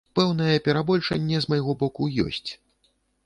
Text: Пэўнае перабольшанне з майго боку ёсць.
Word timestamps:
Пэўнае 0.19 0.53
перабольшанне 0.67 1.37
з 1.45 1.51
майго 1.53 1.77
боку 1.83 2.09
ёсць. 2.29 2.51